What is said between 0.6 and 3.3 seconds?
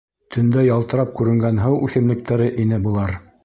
ялтырап күренгән һыу үҫемлектәре ине былар.